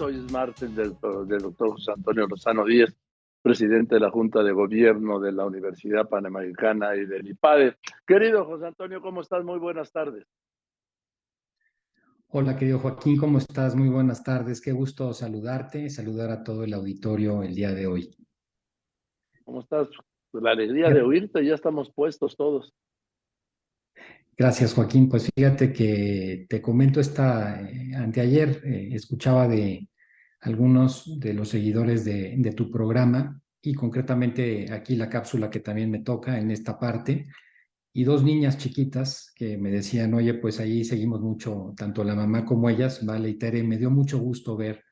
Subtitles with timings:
[0.00, 2.94] Hoy es martes del, doctor José Antonio Lozano Díez,
[3.42, 7.76] presidente de la Junta de Gobierno de la Universidad Panamericana y del IPADE.
[8.06, 9.44] Querido José Antonio, ¿cómo estás?
[9.44, 10.24] Muy buenas tardes.
[12.28, 13.74] Hola, querido Joaquín, ¿cómo estás?
[13.74, 14.60] Muy buenas tardes.
[14.60, 18.14] Qué gusto saludarte, saludar a todo el auditorio el día de hoy.
[19.44, 19.88] ¿Cómo estás?
[20.32, 22.72] La alegría de oírte, ya estamos puestos todos.
[24.38, 25.08] Gracias, Joaquín.
[25.08, 29.88] Pues fíjate que te comento esta, eh, anteayer eh, escuchaba de
[30.40, 35.90] algunos de los seguidores de, de, tu programa y concretamente aquí la cápsula que también
[35.90, 37.26] me toca en esta parte
[37.92, 42.44] y dos niñas chiquitas que me decían, oye, pues ahí seguimos mucho, tanto la mamá
[42.44, 44.84] como ellas, Vale y Tere, me dio mucho gusto ver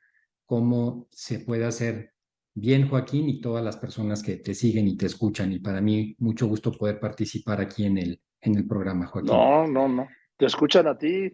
[0.44, 2.14] cómo se puede hacer
[2.54, 5.52] bien, Joaquín, y todas las personas que te siguen y te escuchan.
[5.52, 9.32] Y para mí, mucho gusto poder participar aquí en el, en el programa, Joaquín.
[9.32, 10.08] No, no, no.
[10.36, 11.32] Te escuchan a ti.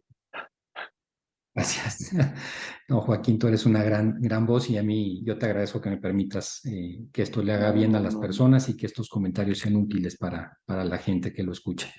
[1.55, 2.12] Gracias.
[2.88, 5.88] No, Joaquín, tú eres una gran, gran voz y a mí yo te agradezco que
[5.88, 9.61] me permitas eh, que esto le haga bien a las personas y que estos comentarios
[9.61, 11.91] sean útiles para, para la gente que lo escucha.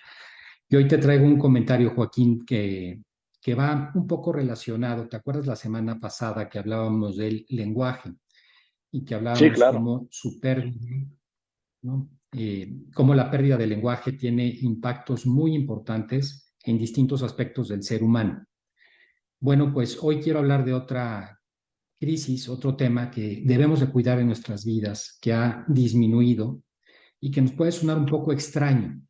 [0.69, 3.01] Y hoy te traigo un comentario, Joaquín, que,
[3.41, 5.07] que va un poco relacionado.
[5.07, 8.13] ¿Te acuerdas la semana pasada que hablábamos del lenguaje
[8.91, 9.77] y que hablábamos sí, claro.
[9.77, 11.07] como su pérdida,
[11.81, 12.07] ¿no?
[12.35, 18.03] Eh, cómo la pérdida del lenguaje tiene impactos muy importantes en distintos aspectos del ser
[18.03, 18.45] humano.
[19.39, 21.39] Bueno, pues hoy quiero hablar de otra
[21.99, 26.61] crisis, otro tema que debemos de cuidar en nuestras vidas, que ha disminuido
[27.19, 29.01] y que nos puede sonar un poco extraño,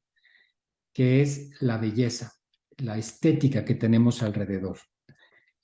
[0.93, 2.33] que es la belleza,
[2.77, 4.77] la estética que tenemos alrededor.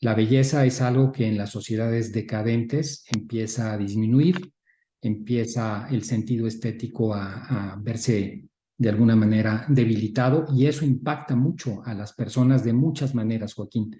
[0.02, 4.54] La belleza es algo que en las sociedades decadentes empieza a disminuir
[5.02, 8.46] empieza el sentido estético a, verse
[8.78, 13.96] de alguna manera debilitado y eso impacta mucho a las personas de muchas maneras, Joaquín.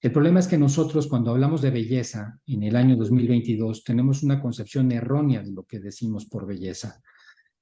[0.00, 4.40] El problema es que nosotros cuando hablamos de belleza en el año 2022 tenemos una
[4.40, 7.00] concepción errónea de lo que decimos por belleza.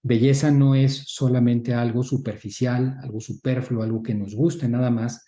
[0.02, 5.26] Belleza no es solamente algo superficial, algo superfluo, algo que nos guste nada más,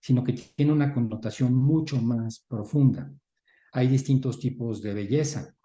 [0.00, 3.12] sino que tiene una connotación mucho más profunda.
[3.72, 5.56] Hay distintos tipos de belleza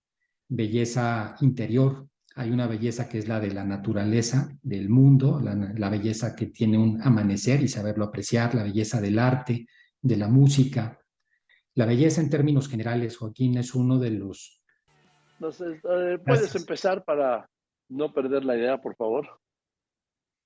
[0.47, 6.35] belleza interior, hay una belleza que es la de la naturaleza, del mundo, la, belleza
[6.35, 9.66] que tiene un amanecer y saberlo apreciar, la belleza del arte,
[10.00, 11.00] de la música.
[11.74, 14.62] La belleza en términos generales, Joaquín, es uno de los...
[15.41, 17.50] Eh, ¿Puedes empezar para
[17.90, 19.28] no perder la idea, por favor?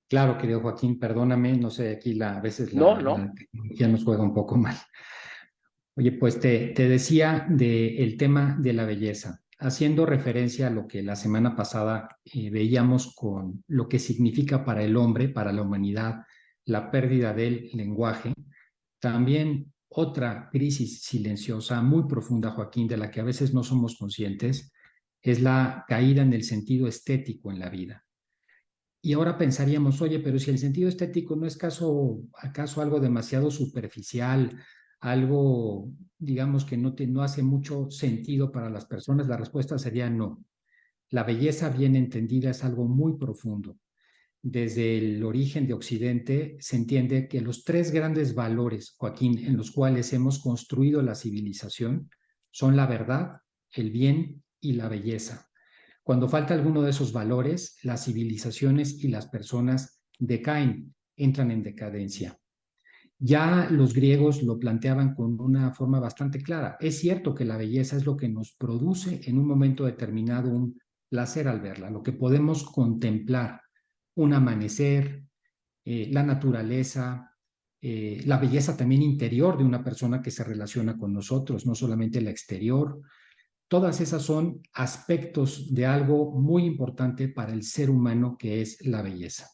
[0.07, 4.23] Claro, querido Joaquín, perdóname, no sé, aquí la, a veces la, no, tecnología nos juega
[4.23, 4.75] un poco mal.
[5.97, 11.03] Oye, pues te, te decía del tema de la belleza haciendo referencia a lo que
[11.03, 16.25] la semana pasada eh, veíamos con lo que significa para el hombre, para la humanidad,
[16.65, 18.33] la pérdida del lenguaje,
[18.99, 24.71] también otra crisis silenciosa muy profunda, Joaquín, de la que a veces no somos conscientes,
[25.21, 28.03] es la caída en el sentido estético en la vida.
[29.03, 33.51] Y ahora pensaríamos, oye, pero si el sentido estético no es caso, acaso algo demasiado
[33.51, 34.59] superficial,
[35.01, 39.27] algo, digamos, que no, te, no hace mucho sentido para las personas?
[39.27, 40.43] La respuesta sería no.
[41.09, 43.77] La belleza bien entendida es algo muy profundo.
[44.43, 49.71] Desde el origen de Occidente se entiende que los tres grandes valores, Joaquín, en los
[49.71, 52.09] cuales hemos construido la civilización
[52.49, 53.37] son la verdad,
[53.71, 55.47] el bien y la belleza.
[56.03, 62.40] Cuando falta alguno de esos valores, las civilizaciones y las personas decaen, entran en decadencia.
[63.23, 66.77] Ya los griegos lo planteaban con una forma bastante clara.
[66.79, 70.79] Es cierto que la belleza es lo que nos produce en un momento determinado un
[71.07, 73.61] placer al verla, lo que podemos contemplar,
[74.15, 75.23] un amanecer,
[75.85, 77.37] eh, la naturaleza,
[77.79, 82.21] eh, la belleza también interior de una persona que se relaciona con nosotros, no solamente
[82.21, 83.01] la exterior.
[83.67, 89.03] Todas esas son aspectos de algo muy importante para el ser humano que es la
[89.03, 89.47] belleza.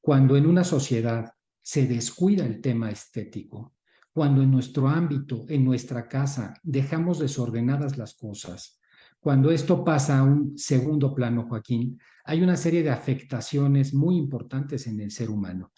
[0.00, 3.74] Cuando en una sociedad se descuida el tema estético,
[4.12, 8.78] cuando en nuestro ámbito, en nuestra casa, dejamos desordenadas las cosas,
[9.24, 14.86] cuando esto pasa a un segundo plano, Joaquín, hay una serie de afectaciones muy importantes
[14.86, 15.72] en el ser humano.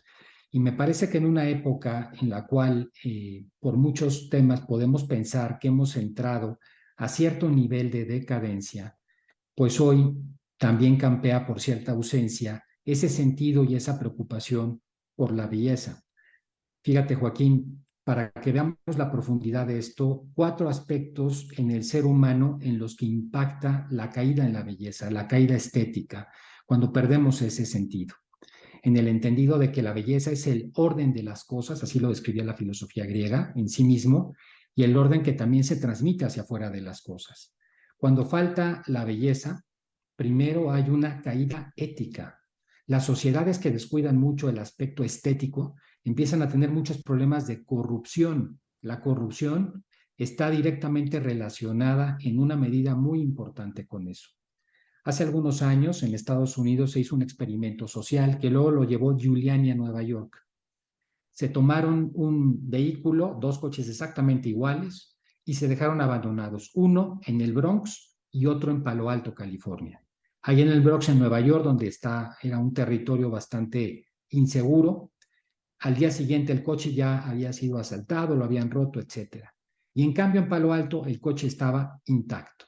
[0.50, 5.04] Y me parece que en una época en la cual eh, por muchos temas podemos
[5.04, 6.58] pensar que hemos entrado
[6.96, 8.98] a cierto nivel de decadencia,
[9.54, 10.16] pues hoy
[10.58, 14.82] también campea por cierta ausencia ese sentido y esa preocupación
[15.16, 16.02] por la belleza.
[16.84, 22.58] Fíjate, Joaquín, para que veamos la profundidad de esto, cuatro aspectos en el ser humano
[22.62, 26.28] en los que impacta la caída en la belleza, la caída estética,
[26.64, 28.14] cuando perdemos ese sentido.
[28.84, 32.10] En el entendido de que la belleza es el orden de las cosas, así lo
[32.10, 34.36] describía la filosofía griega en sí mismo,
[34.76, 37.56] y el orden que también se transmite hacia afuera de las cosas.
[37.96, 39.64] Cuando falta la belleza,
[40.14, 42.38] primero hay una caída ética.
[42.86, 45.74] Las sociedades que descuidan mucho el aspecto estético
[46.04, 48.60] empiezan a tener muchos problemas de corrupción.
[48.80, 49.84] La corrupción
[50.16, 54.30] está directamente relacionada en una medida muy importante con eso.
[55.04, 59.16] Hace algunos años en Estados Unidos se hizo un experimento social que luego lo llevó
[59.16, 60.46] Giuliani a Nueva York.
[61.32, 67.52] Se tomaron un vehículo, dos coches exactamente iguales, y se dejaron abandonados, uno en el
[67.52, 70.05] Bronx y otro en Palo Alto, California.
[70.48, 75.10] Ahí en el Bronx, en Nueva York, donde está, era un territorio bastante inseguro,
[75.80, 79.44] al día siguiente el coche ya había sido asaltado, lo habían roto, etc.
[79.92, 82.66] Y en cambio en Palo Alto el coche estaba intacto.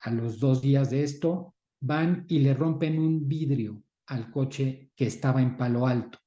[0.00, 5.06] A los dos días de esto van y le rompen un vidrio al coche que
[5.06, 6.18] estaba en Palo Alto.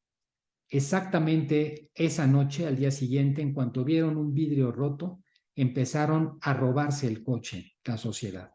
[0.69, 5.19] Exactamente esa noche, al día siguiente, en cuanto vieron un vidrio roto,
[5.53, 8.52] empezaron a robarse el coche, la sociedad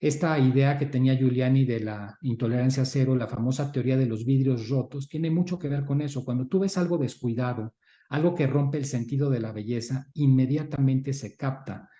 [0.00, 4.70] esta idea que tenía Giuliani de la intolerancia cero, la famosa teoría de los vidrios
[4.70, 6.24] rotos, tiene mucho que ver con eso.
[6.24, 7.74] Cuando tú ves algo descuidado,
[8.08, 11.90] algo que rompe el sentido de la belleza, inmediatamente se capta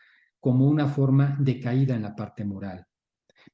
[0.41, 2.87] como una forma de caída en la parte moral.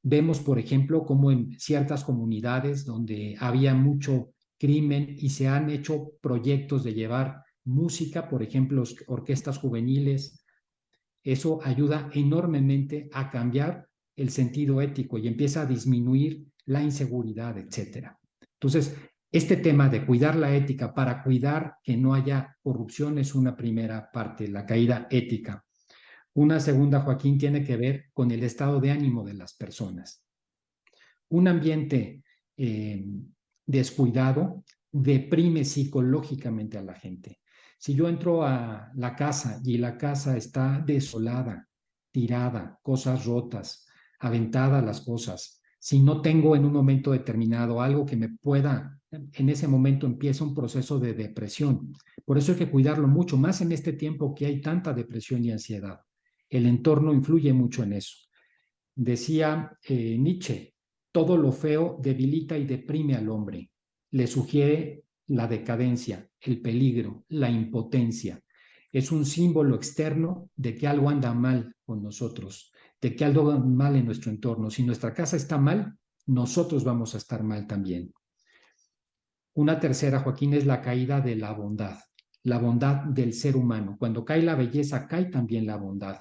[0.01, 6.13] Vemos, por ejemplo, cómo en ciertas comunidades donde había mucho crimen y se han hecho
[6.21, 10.45] proyectos de llevar música, por ejemplo, orquestas juveniles,
[11.25, 13.86] eso ayuda enormemente a cambiar
[14.17, 18.19] el sentido ético y empieza a disminuir la inseguridad, etcétera.
[18.55, 18.97] Entonces,
[19.31, 24.11] este tema de cuidar la ética para cuidar que no haya corrupción es una primera
[24.11, 25.65] parte, la caída ética.
[26.35, 30.25] Una segunda, Joaquín, tiene que ver con el estado de ánimo de las personas.
[31.29, 32.23] Un ambiente
[32.57, 33.05] eh,
[33.67, 37.41] descuidado deprime psicológicamente a la gente.
[37.79, 41.69] Si yo entro a la casa y la casa está desolada,
[42.11, 43.86] tirada, cosas rotas,
[44.19, 49.49] aventada las cosas, si no tengo en un momento determinado algo que me pueda, en
[49.49, 51.93] ese momento empieza un proceso de depresión.
[52.25, 55.53] Por eso hay que cuidarlo mucho, más en este tiempo que hay tanta depresión y
[55.53, 56.01] ansiedad.
[56.49, 58.17] El entorno influye mucho en eso.
[58.97, 60.75] Decía eh, Nietzsche,
[61.13, 63.71] todo lo feo debilita y deprime al hombre.
[64.11, 68.43] Le sugiere la decadencia, el peligro, la impotencia.
[68.93, 73.59] Es un símbolo externo de que algo anda mal con nosotros de que algo va
[73.59, 74.71] mal en nuestro entorno.
[74.71, 75.97] Si nuestra casa está mal,
[76.27, 78.13] nosotros vamos a estar mal también.
[79.55, 81.99] Una tercera, Joaquín, es la caída de la bondad,
[82.43, 83.97] la bondad del ser humano.
[83.99, 86.19] Cuando cae la belleza, cae también la bondad.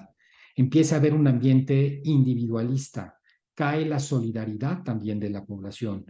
[0.54, 3.18] Empieza a haber un ambiente individualista,
[3.54, 6.06] cae la solidaridad también de la población.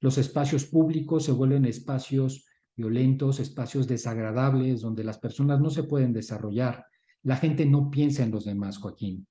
[0.00, 6.12] Los espacios públicos se vuelven espacios violentos, espacios desagradables, donde las personas no se pueden
[6.12, 6.86] desarrollar.
[7.24, 9.26] La gente no piensa en los demás, Joaquín.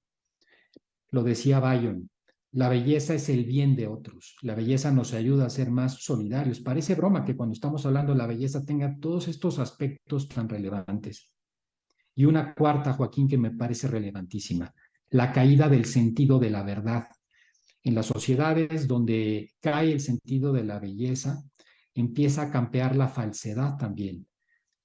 [1.09, 2.09] Lo decía Bayon,
[2.51, 4.35] la belleza es el bien de otros.
[4.41, 6.61] La belleza nos ayuda a ser más solidarios.
[6.61, 11.31] Parece broma que cuando estamos hablando de la belleza tenga todos estos aspectos tan relevantes.
[12.15, 14.73] Y una cuarta, Joaquín, que me parece relevantísima,
[15.09, 17.07] la caída del sentido de la verdad.
[17.83, 21.43] En las sociedades donde cae el sentido de la belleza,
[21.93, 24.25] empieza a campear la falsedad también,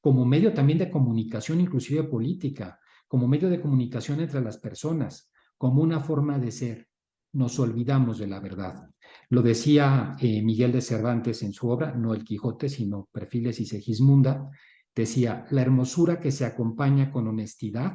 [0.01, 2.79] como medio también de comunicación, inclusive política,
[3.09, 5.32] como medio de comunicación entre las personas
[5.63, 6.89] como una forma de ser.
[7.35, 8.91] Nos olvidamos de la verdad.
[9.29, 13.67] Lo decía eh, Miguel de Cervantes en su obra, no el Quijote, sino Perfiles y
[13.67, 14.51] Segismunda,
[14.93, 17.95] decía, la hermosura que se acompaña con honestidad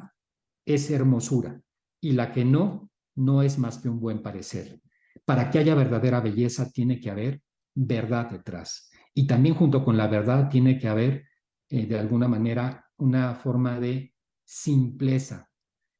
[0.65, 1.61] es hermosura
[1.99, 4.79] y la que no, no es más que un buen parecer.
[5.25, 7.41] Para que haya verdadera belleza tiene que haber
[7.75, 8.89] verdad detrás.
[9.13, 11.25] Y también junto con la verdad tiene que haber,
[11.67, 14.13] eh, de alguna manera, una forma de
[14.45, 15.46] simpleza,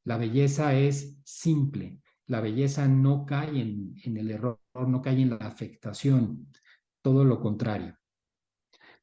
[0.07, 5.35] la belleza es simple, la belleza no cae en, el error, no cae en la
[5.35, 6.47] afectación,
[7.01, 7.93] todo lo contrario.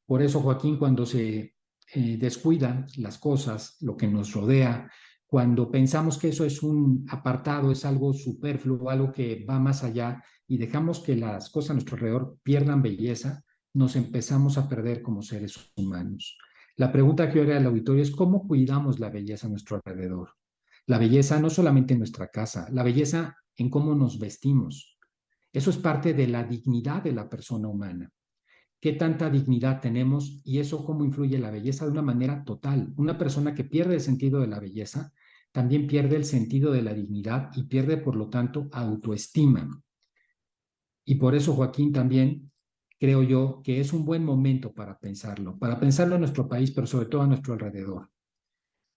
[0.03, 1.53] Por eso, Joaquín, cuando se
[1.93, 4.91] eh, descuidan las cosas, lo que nos rodea,
[5.27, 10.23] cuando pensamos que eso es un apartado, es algo superfluo, algo que va más allá
[10.47, 13.43] y dejamos que las cosas a nuestro alrededor pierdan belleza,
[13.75, 16.35] nos empezamos a perder como seres humanos.
[16.77, 20.29] La pregunta que yo haría al auditorio es cómo cuidamos la belleza a nuestro alrededor.
[20.87, 24.99] La belleza no solamente en nuestra casa, la belleza en cómo nos vestimos.
[25.51, 28.11] Eso es parte de la dignidad de la persona humana.
[28.79, 32.93] ¿Qué tanta dignidad tenemos y eso cómo influye la belleza de una manera total?
[32.97, 35.11] Una persona que pierde el sentido de la belleza
[35.51, 39.81] también pierde el sentido de la dignidad y pierde, por lo tanto, autoestima.
[41.05, 42.51] Y por eso, Joaquín, también
[42.99, 46.85] creo yo que es un buen momento para pensarlo, para pensarlo en nuestro país, pero
[46.85, 48.09] sobre todo a nuestro alrededor.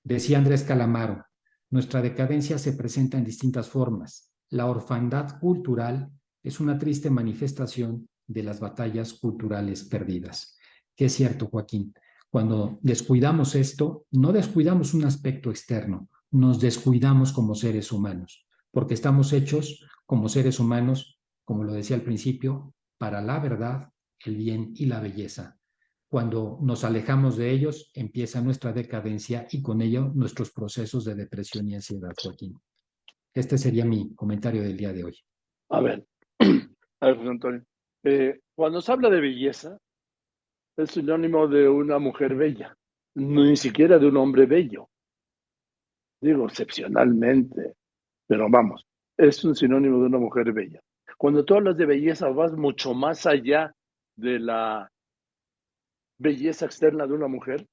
[0.02, 1.24] Decía Andrés Calamaro,
[1.70, 4.32] nuestra decadencia se presenta en distintas formas.
[4.50, 6.10] La orfandad cultural
[6.42, 10.56] es una triste manifestación de las batallas culturales perdidas.
[10.96, 11.92] Que es cierto, Joaquín.
[12.30, 19.32] Cuando descuidamos esto, no descuidamos un aspecto externo, nos descuidamos como seres humanos, porque estamos
[19.32, 23.90] hechos como seres humanos, como lo decía al principio, para la verdad,
[24.24, 25.57] el bien y la belleza.
[26.08, 31.68] Cuando nos alejamos de ellos, empieza nuestra decadencia y con ello nuestros procesos de depresión
[31.68, 32.58] y ansiedad, Joaquín.
[33.34, 35.18] Este sería mi comentario del día de hoy.
[35.68, 36.06] A ver,
[37.00, 37.64] a ver, José Antonio.
[38.04, 39.78] Eh, cuando se habla de belleza,
[40.78, 42.74] es sinónimo de una mujer bella,
[43.14, 44.88] ni siquiera de un hombre bello.
[46.22, 47.74] Digo, excepcionalmente,
[48.26, 48.86] pero vamos,
[49.16, 50.80] es un sinónimo de una mujer bella.
[51.18, 53.74] Cuando tú hablas de belleza, vas mucho más allá
[54.16, 54.90] de la
[56.18, 57.66] belleza externa de una mujer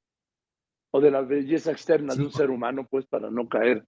[0.91, 3.85] o de la belleza externa de un ser humano, pues para no caer.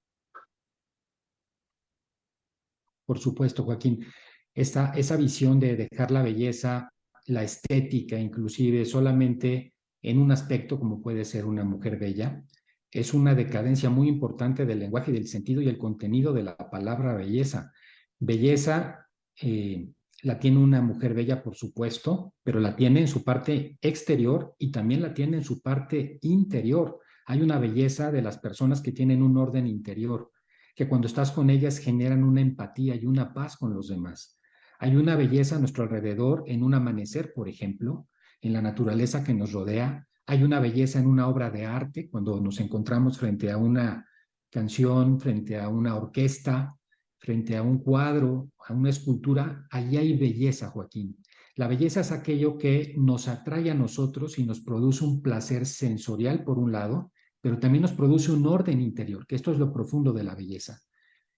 [3.06, 4.06] Por supuesto, Joaquín.
[4.54, 6.92] Esa, esa visión de dejar la belleza,
[7.28, 12.44] la estética, inclusive solamente en un aspecto como puede ser una mujer bella,
[12.92, 16.58] es una decadencia muy importante del lenguaje y del sentido y el contenido de la
[16.58, 17.72] palabra belleza.
[18.20, 19.08] Belleza
[19.42, 19.90] eh,
[20.24, 24.72] la tiene una mujer bella, por supuesto, pero la tiene en su parte exterior y
[24.72, 27.00] también la tiene en su parte interior.
[27.26, 30.32] Hay una belleza de las personas que tienen un orden interior,
[30.76, 34.40] que cuando estás con ellas generan una empatía y una paz con los demás.
[34.80, 38.08] Hay una belleza a nuestro alrededor en un amanecer, por ejemplo,
[38.42, 40.08] en la naturaleza que nos rodea.
[40.26, 44.08] Hay una belleza en una obra de arte, cuando nos encontramos frente a una
[44.50, 46.76] canción, frente a una orquesta,
[47.20, 51.18] frente a un cuadro, a una escultura, allí hay belleza, Joaquín.
[51.56, 56.44] La belleza es aquello que nos atrae a nosotros y nos produce un placer sensorial,
[56.44, 60.14] por un lado, pero también nos produce un orden interior, que esto es lo profundo
[60.14, 60.80] de la belleza.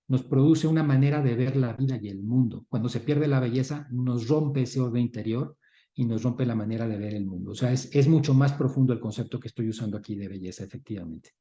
[0.09, 2.65] Nos produce una manera de ver la vida y el mundo.
[2.67, 5.55] Cuando se pierde la belleza, nos rompe ese orden interior
[5.93, 7.51] y nos rompe la manera de ver el mundo.
[7.51, 10.63] O sea, es, es mucho más profundo el concepto que estoy usando aquí de belleza,
[10.63, 11.31] efectivamente.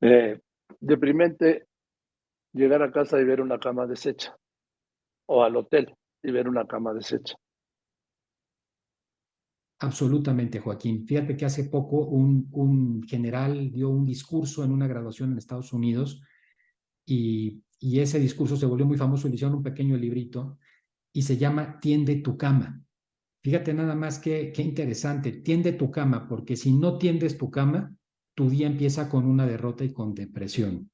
[0.00, 0.40] Eh,
[0.80, 1.68] deprimente
[2.52, 4.36] llegar a casa y ver una cama deshecha,
[5.26, 7.34] o al hotel y ver una cama deshecha.
[9.80, 11.06] Absolutamente, Joaquín.
[11.06, 15.72] Fíjate que hace poco un, un general dio un discurso en una graduación en Estados
[15.72, 16.22] Unidos
[17.04, 19.26] y, y ese discurso se volvió muy famoso.
[19.26, 20.58] Le hicieron un pequeño librito
[21.12, 22.80] y se llama Tiende tu cama.
[23.42, 25.32] Fíjate nada más que, qué interesante.
[25.32, 27.92] Tiende tu cama, porque si no tiendes tu cama,
[28.34, 30.91] tu día empieza con una derrota y con depresión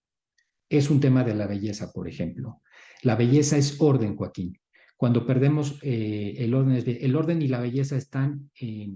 [0.68, 2.62] es un tema de la belleza, por ejemplo.
[3.02, 4.58] La belleza es orden, Joaquín.
[4.96, 8.90] Cuando perdemos eh, el orden, el orden y la belleza están eh,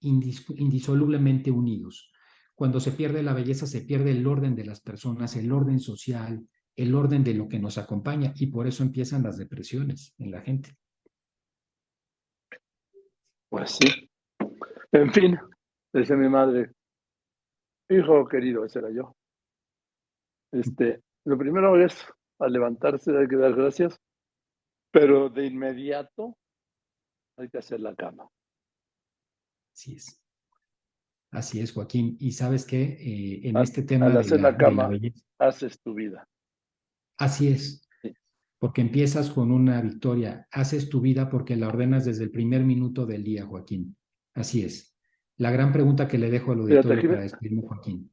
[0.00, 2.10] indisolublemente unidos.
[2.54, 6.44] Cuando se pierde la belleza, se pierde el orden de las personas, el orden social,
[6.74, 10.42] el orden de lo que nos acompaña, y por eso empiezan las depresiones en la
[10.42, 10.76] gente.
[13.48, 14.10] Pues sí.
[14.92, 15.38] En fin,
[15.92, 16.72] dice mi madre,
[17.88, 19.17] hijo querido, ese era yo.
[20.52, 21.94] Este, lo primero es,
[22.38, 24.00] al levantarse hay que dar gracias,
[24.90, 26.36] pero de inmediato
[27.36, 28.28] hay que hacer la cama.
[29.72, 30.20] Así es.
[31.30, 32.16] Así es, Joaquín.
[32.18, 34.06] Y sabes que eh, en este tema.
[34.06, 34.90] Al hacer la, cama,
[35.38, 36.26] haces tu vida.
[37.18, 37.86] Así es.
[38.58, 40.48] Porque empiezas con una victoria.
[40.50, 43.96] Haces tu vida porque la ordenas desde el primer minuto del día, Joaquín.
[44.34, 44.96] Así es.
[45.36, 48.12] La gran pregunta que le dejo al auditorio para despedirme, Joaquín.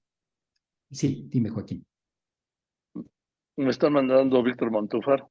[0.92, 1.84] Sí, dime, Joaquín
[3.58, 5.28] me está mandando Víctor Montúfar,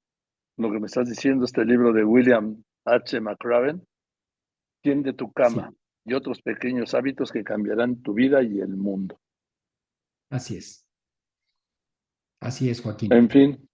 [0.56, 3.20] lo que me estás diciendo, este libro de William H.
[3.20, 3.86] McRaven,
[4.84, 5.72] Tiende tu cama
[6.04, 9.18] y otros pequeños hábitos que cambiarán tu vida y el mundo.
[10.28, 10.86] Así es.
[12.40, 13.10] Así es, Joaquín.
[13.10, 13.66] En fin.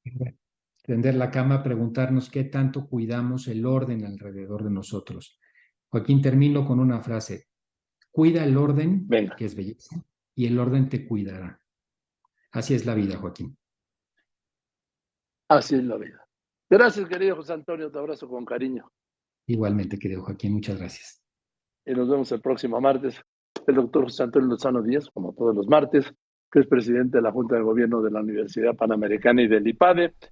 [0.85, 5.41] Tender la cama, preguntarnos qué tanto cuidamos el orden alrededor de nosotros.
[5.89, 7.49] Joaquín, termino con una frase.
[8.13, 9.97] Cuida el orden, que es belleza,
[10.37, 11.61] y el orden te cuidará.
[12.53, 13.59] Así es la vida, Joaquín.
[15.51, 16.25] Así es la vida.
[16.71, 17.91] Gracias, querido José Antonio.
[17.91, 18.89] Te abrazo con cariño.
[19.49, 20.53] Igualmente, querido Joaquín.
[20.53, 21.21] Muchas gracias.
[21.85, 23.21] Y nos vemos el próximo martes.
[23.67, 26.15] El doctor José Antonio Lozano Díaz, como todos los martes,
[26.53, 30.15] que es presidente de la Junta de Gobierno de la Universidad Panamericana y del IPADE.